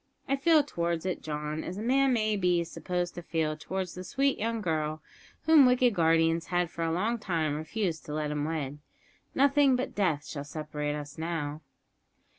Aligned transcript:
I 0.27 0.35
feel 0.35 0.63
towards 0.63 1.05
it, 1.05 1.21
John, 1.21 1.63
as 1.63 1.77
a 1.77 1.81
man 1.83 2.11
may 2.11 2.35
be 2.35 2.63
supposed 2.63 3.13
to 3.13 3.21
feel 3.21 3.55
towards 3.55 3.93
the 3.93 4.03
sweet, 4.03 4.39
young 4.39 4.59
girl 4.59 5.03
whom 5.43 5.67
wicked 5.67 5.93
guardians 5.93 6.47
had 6.47 6.71
for 6.71 6.83
a 6.83 6.91
long 6.91 7.19
time 7.19 7.53
refused 7.53 8.05
to 8.07 8.13
let 8.15 8.31
him 8.31 8.43
wed. 8.43 8.79
Nothing 9.35 9.75
but 9.75 9.93
death 9.93 10.25
shall 10.25 10.43
separate 10.43 10.95
us 10.95 11.19
now!" 11.19 11.61